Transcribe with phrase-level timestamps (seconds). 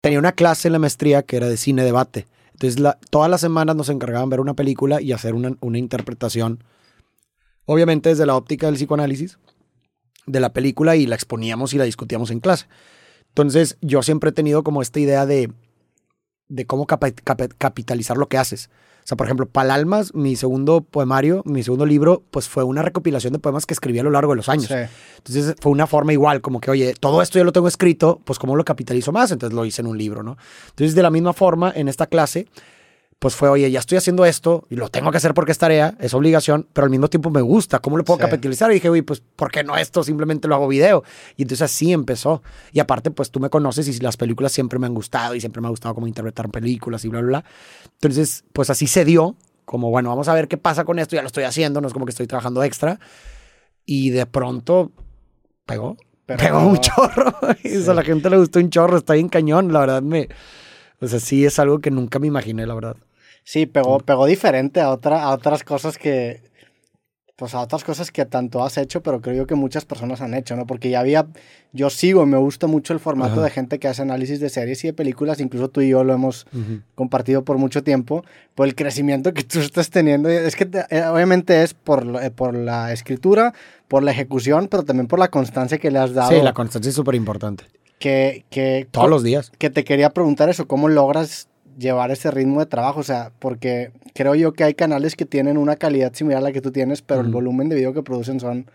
[0.00, 2.26] tenía una clase en la maestría que era de cine debate.
[2.52, 6.64] Entonces, todas las semanas nos encargaban ver una película y hacer una, una interpretación,
[7.66, 9.38] obviamente desde la óptica del psicoanálisis,
[10.26, 12.66] de la película y la exponíamos y la discutíamos en clase.
[13.28, 15.52] Entonces, yo siempre he tenido como esta idea de,
[16.48, 18.70] de cómo capitalizar lo que haces.
[19.08, 23.32] O sea, por ejemplo, Palalmas, mi segundo poemario, mi segundo libro, pues fue una recopilación
[23.32, 24.66] de poemas que escribí a lo largo de los años.
[24.66, 24.74] Sí.
[25.16, 28.38] Entonces fue una forma igual, como que, oye, todo esto ya lo tengo escrito, pues
[28.38, 29.30] ¿cómo lo capitalizo más?
[29.32, 30.36] Entonces lo hice en un libro, ¿no?
[30.68, 32.48] Entonces de la misma forma, en esta clase,
[33.18, 35.96] pues fue, oye, ya estoy haciendo esto y lo tengo que hacer porque es tarea,
[35.98, 38.26] es obligación, pero al mismo tiempo me gusta, ¿cómo lo puedo Sí.
[38.26, 38.70] capitalizar?
[38.70, 40.04] Y dije, oye, pues ¿por qué no esto?
[40.04, 41.02] Simplemente lo hago video.
[41.36, 42.42] Y entonces así empezó.
[42.72, 45.60] Y aparte, pues tú me conoces y las películas siempre me han gustado y siempre
[45.60, 47.44] me ha gustado como interpretar películas y bla, bla, bla.
[47.94, 51.22] Entonces, pues así se dio, como, bueno, vamos a ver qué pasa con esto, ya
[51.22, 53.00] lo estoy haciendo, no es como que estoy trabajando extra.
[53.84, 54.92] Y de pronto
[55.66, 55.96] pegó.
[56.24, 57.34] Pero- pegó un chorro.
[57.64, 59.72] Eso a la gente le gustó un chorro, está bien cañón.
[59.72, 60.28] La verdad me.
[61.00, 62.96] O sea, sí es algo que nunca me imaginé, la verdad.
[63.50, 66.42] Sí, pegó, pegó diferente a, otra, a otras cosas que.
[67.34, 70.34] Pues a otras cosas que tanto has hecho, pero creo yo que muchas personas han
[70.34, 70.66] hecho, ¿no?
[70.66, 71.26] Porque ya había.
[71.72, 73.42] Yo sigo me gusta mucho el formato Ajá.
[73.44, 75.40] de gente que hace análisis de series y de películas.
[75.40, 76.46] Incluso tú y yo lo hemos
[76.94, 78.22] compartido por mucho tiempo.
[78.54, 80.28] Por el crecimiento que tú estás teniendo.
[80.28, 83.54] Es que te- eh, obviamente es por, eh, por la escritura,
[83.86, 86.32] por la ejecución, pero también por la constancia que le has dado.
[86.32, 87.64] Sí, la constancia es súper importante.
[87.98, 89.50] que, que, Todos los días.
[89.58, 91.47] que te quería preguntar eso, ¿cómo logras
[91.78, 93.00] llevar ese ritmo de trabajo?
[93.00, 96.52] O sea, porque creo yo que hay canales que tienen una calidad similar a la
[96.52, 98.66] que tú tienes, pero el volumen de video que producen son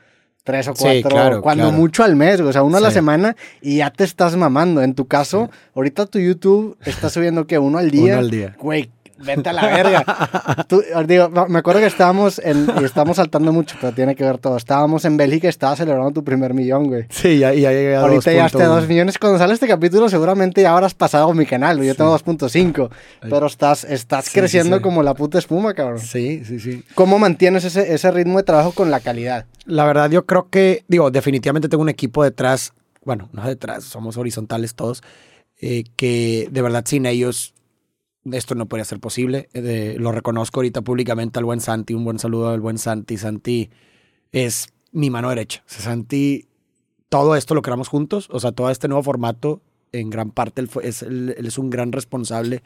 [0.44, 1.78] tres o Sí, cuatro, claro, cuando claro.
[1.78, 4.82] mucho al mes, o sea, uno a la semana y ya te estás mamando.
[4.82, 8.14] En tu caso, ahorita tu YouTube está subiendo que uno al día.
[8.14, 8.56] Uno al día.
[8.60, 10.66] Güey, vete a la verga.
[10.68, 14.24] Tú- os digo, me acuerdo que estábamos en, y estamos saltando mucho, pero tiene que
[14.24, 14.58] ver todo.
[14.58, 17.06] Estábamos en Bélgica y estabas celebrando tu primer millón, güey.
[17.10, 18.68] Sí, ya, ya llegué a Ahorita hasta 2.1.
[18.68, 19.18] 2 millones.
[19.18, 21.82] Cuando sale este capítulo, seguramente ya habrás pasado mi canal.
[21.84, 22.90] Yo tengo 2.5.
[23.22, 24.82] Pero estás, estás Sí, sí, creciendo sí.
[24.84, 26.00] como la puta espuma, cabrón.
[26.00, 26.84] Sí, sí, sí.
[26.96, 29.46] ¿Cómo mantienes ese, ese ritmo de trabajo con la calidad?
[29.66, 32.74] La verdad, yo creo que, digo, definitivamente tengo un equipo detrás,
[33.06, 35.02] bueno, no detrás, somos horizontales todos,
[35.62, 37.53] eh, que de verdad sin ellos
[38.32, 39.50] esto no podría ser posible.
[39.54, 43.18] Eh, lo reconozco ahorita públicamente al buen Santi, un buen saludo al buen Santi.
[43.18, 43.70] Santi
[44.32, 45.64] es mi mano derecha.
[45.66, 46.48] Santi,
[47.10, 49.62] todo esto lo creamos juntos, o sea, todo este nuevo formato,
[49.92, 52.64] en gran parte él, es, un gran responsable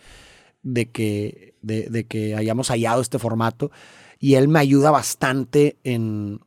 [0.63, 3.72] de que, de, que hayamos hallado este formato
[4.19, 6.39] y él me ayuda bastante en,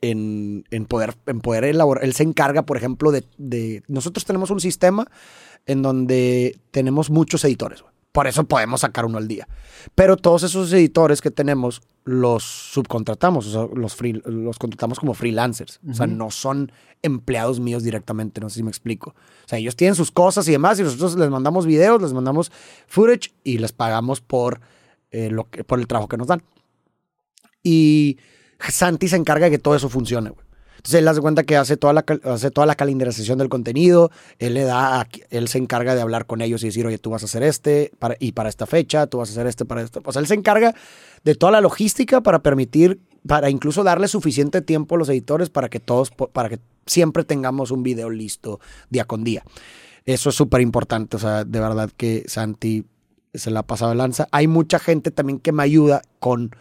[0.00, 2.04] en, en poder, en poder elaborar.
[2.04, 5.06] Él se encarga, por ejemplo, de, de- Nosotros tenemos un sistema
[5.66, 7.82] en donde tenemos muchos editores.
[7.82, 7.93] güey.
[8.14, 9.48] Por eso podemos sacar uno al día.
[9.96, 15.14] Pero todos esos editores que tenemos los subcontratamos, o sea, los, free- los contratamos como
[15.14, 15.80] freelancers.
[15.90, 16.70] O sea, no son
[17.02, 19.10] empleados míos directamente, no sé si me explico.
[19.44, 22.52] O sea, ellos tienen sus cosas y demás y nosotros les mandamos videos, les mandamos
[22.86, 24.60] footage y les pagamos por,
[25.10, 26.44] eh, lo que, por el trabajo que nos dan.
[27.64, 28.18] Y
[28.60, 30.43] Santi se encarga de que todo eso funcione, güey.
[30.84, 34.52] Entonces él hace cuenta que hace toda la, hace toda la calendarización del contenido, él
[34.52, 37.22] le da, a- él se encarga de hablar con ellos y decir, oye, tú vas
[37.22, 40.02] a hacer este para, y para esta fecha, tú vas a hacer este para esto.
[40.04, 40.74] O sea, él se encarga
[41.24, 45.70] de toda la logística para permitir, para incluso darle suficiente tiempo a los editores para
[45.70, 49.42] que todos, para que siempre tengamos un video listo día con día.
[50.04, 52.84] Eso es súper importante, o sea, de verdad que Santi
[53.32, 54.28] se la ha pasado de lanza.
[54.32, 56.54] Hay mucha gente también que me ayuda con,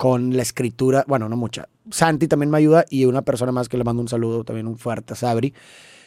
[0.00, 1.68] con la escritura, bueno, no mucha.
[1.90, 4.78] Santi también me ayuda y una persona más que le mando un saludo, también un
[4.78, 5.52] fuerte Sabri,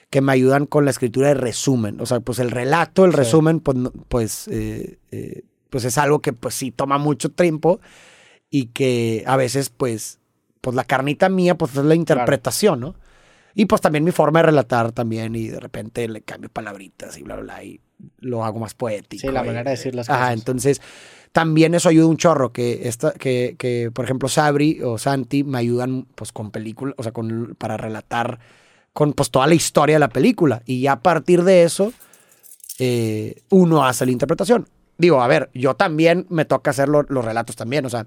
[0.10, 2.02] que me ayudan con la escritura de resumen.
[2.02, 3.18] O sea, pues el relato, el Sí.
[3.18, 3.78] resumen, pues,
[4.10, 7.82] pues, eh, eh, pues es algo que pues sí toma mucho tiempo
[8.50, 10.20] y que a veces pues,
[10.60, 12.96] pues la carnita mía pues es la interpretación, ¿no?
[13.56, 17.24] Y pues también mi forma de relatar también y de repente le cambio palabritas y
[17.24, 17.80] bla, bla, bla y
[18.20, 19.22] lo hago más poético.
[19.28, 20.34] Sí, la y- manera de decir las Ajá, cosas.
[20.34, 20.82] entonces
[21.32, 25.58] también eso ayuda un chorro, que, esta, que, que por ejemplo Sabri o Santi me
[25.58, 28.40] ayudan pues con películas, o sea, con, para relatar
[28.94, 31.94] con pues toda la historia de la película y ya a partir de eso
[32.80, 34.68] eh, uno hace la interpretación.
[34.98, 38.06] Digo, a ver, yo también me toca hacer lo- los relatos también, o sea,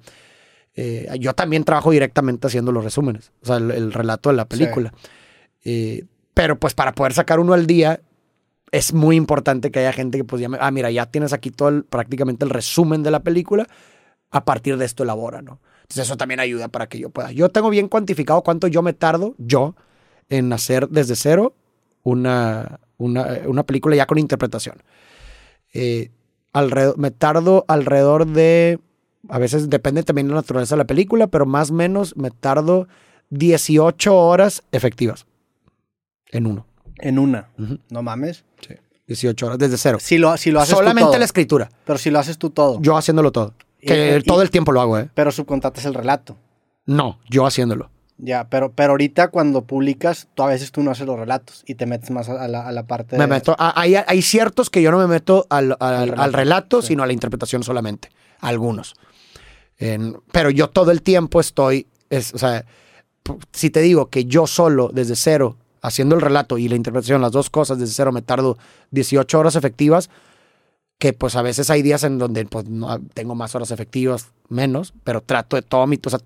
[0.74, 4.44] eh, yo también trabajo directamente haciendo los resúmenes, o sea, el, el relato de la
[4.44, 4.92] película.
[5.68, 8.00] Eh, pero pues para poder sacar uno al día
[8.70, 11.50] es muy importante que haya gente que pues ya me, ah, mira, ya tienes aquí
[11.50, 13.66] todo el, prácticamente el resumen de la película,
[14.30, 15.58] a partir de esto elabora, ¿no?
[15.82, 17.32] Entonces eso también ayuda para que yo pueda.
[17.32, 19.74] Yo tengo bien cuantificado cuánto yo me tardo, yo,
[20.28, 21.54] en hacer desde cero
[22.04, 24.84] una, una, una película ya con interpretación.
[25.74, 26.10] Eh,
[26.52, 28.78] alrededor, me tardo alrededor de,
[29.28, 32.30] a veces depende también de la naturaleza de la película, pero más o menos me
[32.30, 32.86] tardo
[33.30, 35.26] 18 horas efectivas
[36.30, 36.66] en uno.
[36.98, 37.48] En una.
[37.90, 38.44] No mames.
[38.66, 38.74] Sí.
[39.06, 39.98] 18 horas, desde cero.
[40.00, 41.18] Si lo, si lo haces tú Solamente todo.
[41.18, 41.68] la escritura.
[41.84, 42.80] Pero si lo haces tú todo.
[42.80, 43.54] Yo haciéndolo todo.
[43.80, 45.08] Que y- todo el tiempo lo hago, ¿eh?
[45.14, 46.36] Pero subcontratas el relato.
[46.86, 47.90] No, yo haciéndolo.
[48.18, 51.74] Ya, pero, pero ahorita cuando publicas, tú a veces tú no haces los relatos y
[51.74, 53.28] te metes más a, la, a la parte Me de...
[53.28, 56.32] meto, a- hay, hay ciertos que yo no me meto al, al- Al relato, al
[56.32, 56.88] relato, sí.
[56.88, 58.08] sino a la interpretación solamente.
[58.40, 58.94] Algunos.
[59.78, 62.64] En- pero yo todo el tiempo estoy, es, o sea,
[63.52, 67.30] si te digo que yo solo, desde cero, haciendo el relato y la interpretación, las
[67.30, 68.58] dos cosas, desde cero, me tardo
[68.90, 70.10] 18 horas efectivas,
[70.98, 74.94] que pues a veces hay días en donde pues no, tengo más horas efectivas, menos,
[75.04, 76.00] pero trato de todo mi...
[76.04, 76.18] O sea,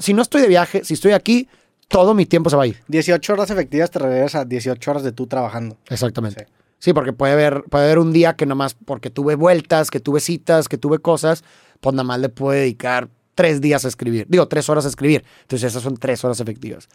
[0.00, 1.48] si no estoy de viaje, si estoy aquí,
[1.88, 2.82] todo mi tiempo se va a ir.
[2.88, 5.78] 18 horas efectivas te regresas a 18 horas de tú trabajando.
[5.88, 6.46] Exactamente.
[6.78, 6.92] Sí.
[6.92, 10.68] porque puede haber, puede haber un día que nomás, porque tuve vueltas, que tuve citas,
[10.68, 11.44] que tuve cosas,
[11.80, 14.26] pues nada más le puedo dedicar tres días a escribir.
[14.28, 15.24] Digo, tres horas a escribir.
[15.42, 16.88] Entonces esas son tres horas efectivas.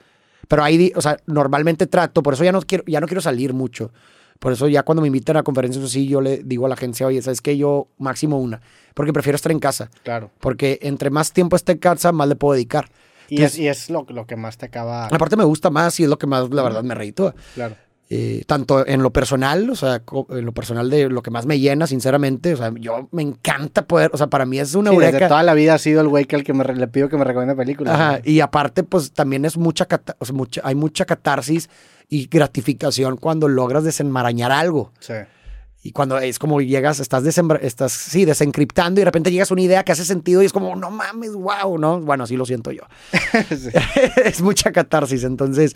[0.48, 3.54] Pero ahí, o sea, normalmente trato, por eso ya no quiero, ya no quiero salir
[3.54, 3.92] mucho.
[4.40, 7.07] Por eso ya cuando me invitan a conferencias así, yo le digo a la agencia,
[7.07, 7.56] oye, ¿sabes qué?
[7.57, 8.62] Yo máximo una.
[8.94, 9.90] Porque prefiero estar en casa.
[10.04, 10.31] Claro.
[10.40, 12.90] Porque entre más tiempo esté en casa, más le puedo dedicar.
[13.30, 15.06] Y Entonces- es, y es lo, lo que más te acaba...
[15.06, 17.34] Aparte me gusta más y es lo que más, la verdad, me reditúa.
[17.56, 17.75] Claro.
[18.09, 21.59] Eh, tanto en lo personal, o sea, en lo personal de lo que más me
[21.59, 24.97] llena, sinceramente, o sea, yo me encanta poder, o sea, para mí es una Sí,
[24.97, 25.27] desde eureka.
[25.29, 27.23] toda la vida ha sido el güey que al que me le pido que me
[27.23, 27.95] recomiende películas.
[27.95, 28.19] Ajá, ¿no?
[28.23, 29.88] y aparte, pues también es mucha,
[30.19, 31.69] o sea, mucha, hay mucha catarsis
[32.09, 34.91] y gratificación cuando logras desenmarañar algo.
[34.99, 35.13] Sí.
[35.81, 39.63] Y cuando es como llegas, estás, estás sí, desencriptando y de repente llegas a una
[39.63, 41.99] idea que hace sentido y es como, no mames, wow, ¿no?
[41.99, 42.83] Bueno, así lo siento yo.
[44.23, 45.23] Es mucha catarsis.
[45.23, 45.75] Entonces,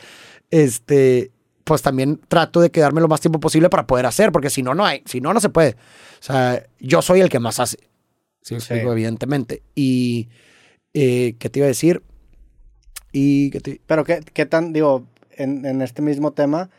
[0.50, 1.32] este,
[1.68, 4.74] pues también trato de quedarme lo más tiempo posible para poder hacer, porque si no,
[4.74, 5.72] no hay, si no, no se puede.
[6.20, 7.78] O sea, yo soy el que más hace.
[8.42, 8.56] Sí, Sí.
[8.56, 9.62] explico, evidentemente.
[9.76, 10.30] Y,
[10.94, 12.02] eh, ¿qué te iba a decir?
[13.12, 15.06] Y, ¿qué te- Pero qué, qué tan, digo,
[15.36, 16.70] en, en este mismo tema,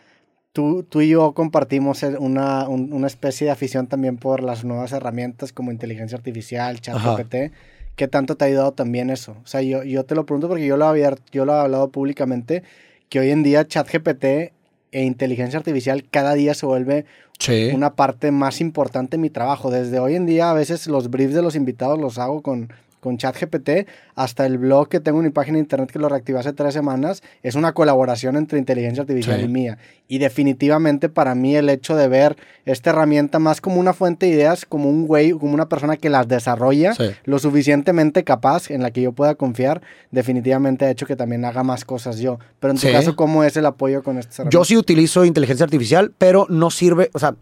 [0.52, 4.92] tú, tú y yo compartimos una, un- una especie de afición también por las nuevas
[4.92, 7.16] herramientas como inteligencia artificial, chat Ajá.
[7.16, 7.52] GPT.
[7.96, 9.36] ¿Qué tanto te ha ayudado también eso?
[9.42, 11.90] O sea, yo, yo te lo pregunto porque yo lo, había, yo lo he hablado
[11.90, 12.62] públicamente,
[13.08, 14.52] que hoy en día chat GPT
[14.92, 17.04] e inteligencia artificial cada día se vuelve
[17.38, 17.70] Sí.
[17.72, 19.70] una parte más importante en mi trabajo.
[19.70, 23.16] Desde hoy en día, a veces los briefs de los invitados los hago con, con
[23.18, 26.52] ChatGPT, hasta el blog que tengo en mi página de internet que lo reactivé hace
[26.52, 29.44] tres semanas, es una colaboración entre inteligencia artificial Sí.
[29.44, 29.78] y mía.
[30.08, 34.32] Y definitivamente para mí el hecho de ver esta herramienta más como una fuente de
[34.32, 37.10] ideas, como un güey, como una persona que las desarrolla, Sí.
[37.24, 41.62] lo suficientemente capaz en la que yo pueda confiar, definitivamente ha hecho que también haga
[41.62, 42.38] más cosas yo.
[42.58, 42.92] Pero en tu Sí.
[42.92, 44.68] caso, ¿cómo es el apoyo con estas Yo herramientas?
[44.68, 47.34] sí utilizo inteligencia artificial, pero no sirve, o sea,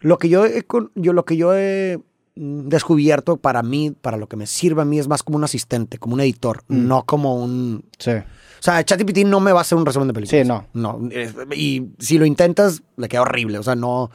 [0.00, 1.98] lo que yo he, con- yo, lo que yo he
[2.36, 5.98] descubierto para mí, para lo que me sirve a mí, es más como un asistente,
[5.98, 6.86] como un editor, Mm.
[6.88, 7.84] no como un...
[7.98, 8.12] Sí.
[8.12, 10.42] O sea, ChatGPT no me va a hacer un resumen de películas.
[10.42, 10.66] Sí, no.
[10.74, 11.08] No,
[11.54, 14.10] y si lo intentas, le queda horrible, o sea, no...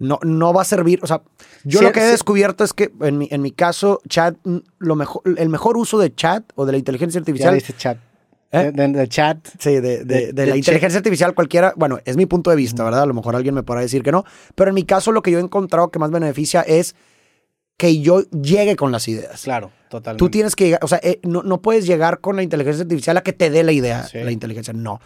[0.00, 1.22] No, no va a servir, o sea,
[1.64, 2.10] yo Sí, lo que he sí.
[2.12, 5.98] descubierto es que en mi, en mi caso, chat, mm, lo mejor, el mejor uso
[5.98, 7.98] de chat o de la inteligencia Ya artificial dice chat.
[8.52, 8.70] ¿Eh?
[8.72, 9.44] De, chat.
[9.58, 13.02] Sí, de, de- De- la inteligencia artificial cualquiera, bueno, es mi punto de vista, ¿verdad?
[13.02, 14.24] A lo mejor alguien me podrá decir que no,
[14.54, 16.94] pero en mi caso lo que yo he encontrado que más beneficia es
[17.78, 19.40] que yo llegue con las ideas.
[19.42, 20.18] Claro, totalmente.
[20.18, 23.16] Tú tienes que llegar, o sea, eh, no, no puedes llegar con la inteligencia artificial
[23.16, 24.18] a que te dé la idea, Sí.
[24.18, 25.00] la inteligencia, no.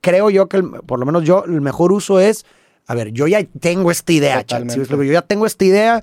[0.00, 2.44] Creo yo que, el- por lo menos yo, el mejor uso es,
[2.86, 6.02] a ver, yo ya tengo esta idea, chat, yo ya tengo esta idea,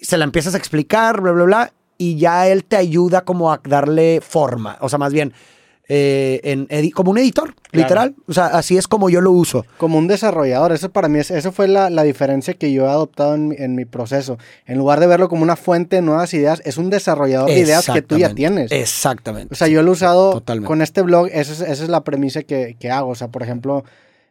[0.00, 3.60] se la empiezas a explicar, bla, bla, bla, y ya él te ayuda como a
[3.64, 5.32] darle forma, o sea, más bien,
[5.90, 7.84] eh, en como un editor, Claro.
[7.84, 9.64] literal, o sea, así es como yo lo uso.
[9.78, 12.88] Como un desarrollador, eso para mí, es, eso fue la, la diferencia que yo he
[12.88, 14.38] adoptado en, en mi proceso.
[14.66, 17.86] En lugar de verlo como una fuente de nuevas ideas, es un desarrollador de ideas
[17.90, 18.70] que tú ya tienes.
[18.72, 19.52] Exactamente.
[19.52, 20.66] O sea, yo lo he usado Totalmente.
[20.66, 23.10] con este blog, esa es, esa es la premisa que, que hago.
[23.10, 23.84] O sea, por ejemplo,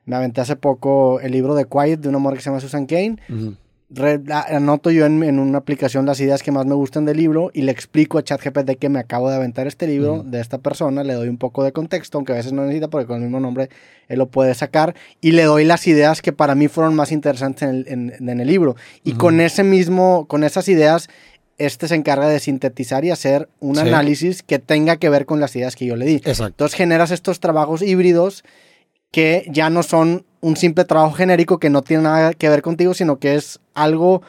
[0.06, 2.86] me aventé hace poco el libro de Quiet de una mujer que se llama Susan
[2.86, 3.18] Kane.
[3.30, 3.56] Ujú.
[3.90, 7.52] Re- anoto yo en, en una aplicación las ideas que más me gustan del libro
[7.54, 11.06] y le explico a ChatGPT que me acabo de aventar este libro de esta persona,
[11.06, 13.40] le doy un poco de contexto, aunque a veces no necesita porque con el mismo
[13.40, 13.70] nombre
[14.10, 17.64] él lo puede sacar y le doy las ideas que para mí fueron más interesantes
[17.64, 18.76] en el, en- en el libro.
[19.06, 21.08] Y con ese mismo, con esas ideas,
[21.58, 23.82] este se encarga de sintetizar y hacer un Sí.
[23.82, 26.16] análisis que tenga que ver con las ideas que yo le di.
[26.16, 26.48] Exacto.
[26.48, 28.44] Entonces generas estos trabajos híbridos
[29.12, 32.94] que ya no son un simple trabajo genérico que no tiene nada que ver contigo,
[32.94, 34.22] sino que es algo,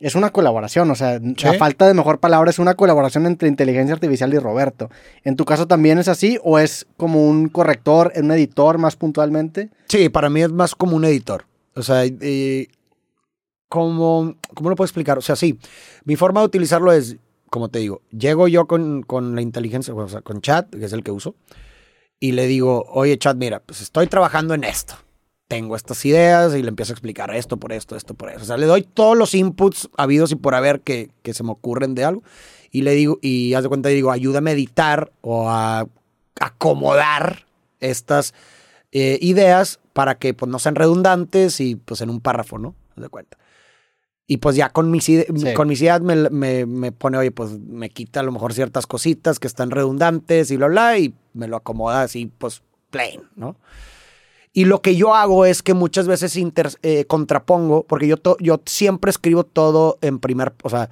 [0.00, 0.90] es una colaboración.
[0.90, 1.46] O sea, Sí.
[1.46, 4.90] a falta de mejor palabra, es una colaboración entre inteligencia artificial y Roberto.
[5.24, 9.70] ¿En tu caso también es así o es como un corrector, un editor más puntualmente?
[9.88, 11.46] Sí, para mí es más como un editor.
[11.74, 12.68] O sea, eh,
[13.68, 15.18] como, ¿cómo lo puedo explicar?
[15.18, 15.58] O sea, sí,
[16.04, 17.16] mi forma de utilizarlo es,
[17.50, 20.92] como te digo, llego yo con, con la inteligencia, o sea, con chat, que es
[20.92, 21.34] el que uso,
[22.20, 24.94] y le digo, oye, chat, mira, pues estoy trabajando en esto.
[25.48, 28.42] Tengo estas ideas y le empiezo a explicar esto por esto, esto por eso.
[28.42, 31.52] O sea, le doy todos los inputs habidos y por haber que, que se me
[31.52, 32.22] ocurren de algo
[32.70, 35.86] y le digo, y haz de cuenta, digo, ayúdame a editar o a
[36.40, 37.46] acomodar
[37.80, 38.34] estas
[38.92, 42.74] eh, ideas para que pues no sean redundantes y pues en un párrafo, ¿no?
[42.96, 43.38] Haz de cuenta.
[44.26, 45.24] Y pues ya con mis, Sí.
[45.54, 48.86] con mis ideas me, me- me pone, oye, pues me quita a lo mejor ciertas
[48.86, 53.56] cositas que están redundantes y bla, bla, y me lo acomoda así, pues plain, ¿no?
[54.56, 58.38] Y lo que yo hago es que muchas veces inter- eh, contrapongo, porque yo, to-
[58.40, 60.88] yo siempre escribo todo en primer, o sea,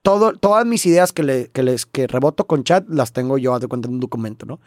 [0.00, 3.52] todo, todas mis ideas que, le, que, les, que reboto con chat las tengo yo,
[3.54, 4.60] haz de cuenta, en un documento, ¿no?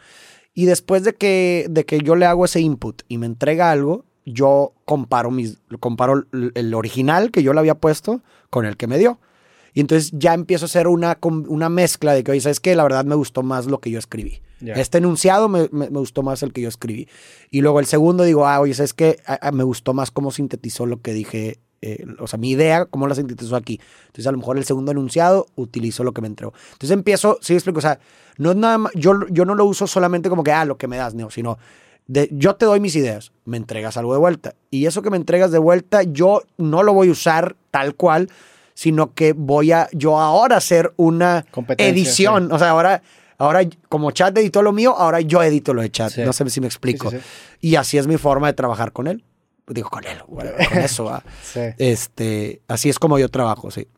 [0.54, 4.04] Y después de que, de que yo le hago ese input y me entrega algo,
[4.24, 6.22] yo comparo, mis, comparo
[6.54, 9.18] el- original que yo le había puesto con el que me dio.
[9.76, 12.74] Y entonces ya empiezo a hacer una, una mezcla de que, oye, ¿sabes qué?
[12.74, 14.40] La verdad me gustó más lo que yo escribí.
[14.74, 17.08] Este enunciado me, me- me gustó más el que yo escribí.
[17.50, 19.18] Y luego el segundo digo, ah, oye, ¿sabes qué?
[19.26, 21.58] Ah, ah, me gustó más cómo sintetizó lo que dije.
[21.82, 23.78] eh, o sea, mi idea, cómo la sintetizó aquí.
[24.06, 26.54] Entonces, a lo mejor el segundo enunciado utilizo lo que me entregó.
[26.72, 28.00] Entonces empiezo, sí explico, o sea,
[28.38, 30.88] no es nada más, yo, yo no lo uso solamente como que, ah, lo que
[30.88, 31.58] me das, no, sino
[32.06, 34.54] de, yo te doy mis ideas, me entregas algo de vuelta.
[34.70, 38.30] Y eso que me entregas de vuelta, yo no lo voy a usar tal cual,
[38.76, 41.46] sino que voy a yo ahora hacer una
[41.78, 42.52] edición.
[42.52, 43.02] O sea, ahora,
[43.38, 46.12] ahora como chat editó lo mío, ahora yo edito lo de chat.
[46.12, 46.20] Sí.
[46.20, 47.10] No sé si me explico.
[47.10, 47.16] Sí,
[47.62, 49.24] Y así es mi forma de trabajar con él.
[49.66, 50.46] Digo, con él, con
[50.78, 51.06] eso.
[51.06, 51.24] ¿va?
[51.42, 51.60] Sí.
[51.78, 53.88] Este, así es como yo trabajo, sí.